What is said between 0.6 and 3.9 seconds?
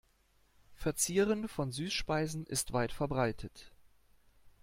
Verzieren von Süßspeisen ist weit verbreitet.